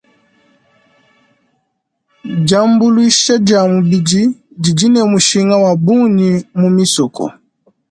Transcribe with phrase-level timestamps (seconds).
[2.47, 4.23] Diambuluisha dia mubidi
[4.61, 7.25] didi ne mushinga wa bungi mu misoko.